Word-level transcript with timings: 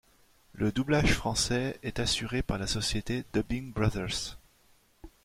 Le 0.53 0.71
doublage 0.71 1.13
français 1.13 1.77
est 1.83 1.99
assuré 1.99 2.41
par 2.41 2.57
la 2.57 2.65
société 2.65 3.23
Dubbing 3.35 3.71
Brothers. 3.71 4.35